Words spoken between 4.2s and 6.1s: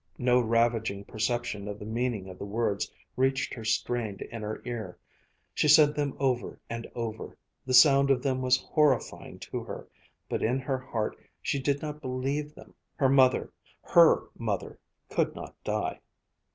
inner ear. She said